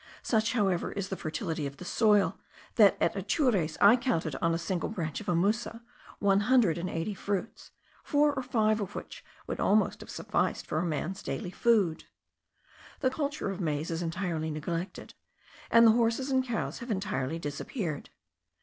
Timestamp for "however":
0.53-0.91